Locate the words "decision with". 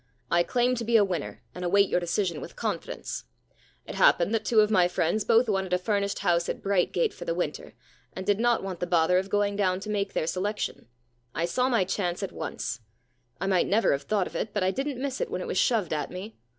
1.99-2.55